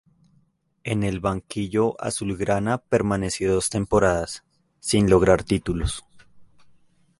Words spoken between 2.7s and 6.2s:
permaneció dos temporadas, sin lograr títulos.